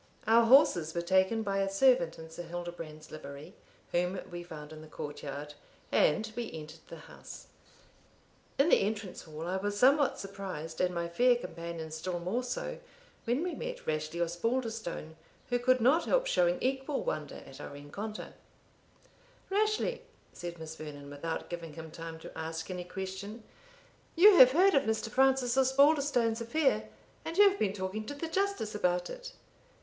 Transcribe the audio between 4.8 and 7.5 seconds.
the court yard, and we entered the house.